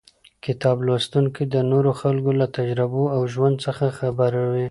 کتاب 0.45 0.77
لوستونکی 0.87 1.43
د 1.53 1.55
نورو 1.71 1.91
خلکو 2.01 2.31
له 2.39 2.47
تجربو 2.57 3.03
او 3.15 3.21
ژوند 3.33 3.55
څخه 3.65 3.85
خبروي. 3.97 4.59